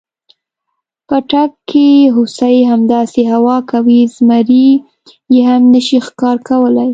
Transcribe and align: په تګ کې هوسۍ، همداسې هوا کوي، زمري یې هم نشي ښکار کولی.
په 1.07 1.17
تګ 1.31 1.51
کې 1.69 1.87
هوسۍ، 2.15 2.55
همداسې 2.71 3.21
هوا 3.33 3.57
کوي، 3.71 4.01
زمري 4.15 4.69
یې 5.33 5.41
هم 5.49 5.61
نشي 5.73 5.99
ښکار 6.07 6.37
کولی. 6.49 6.89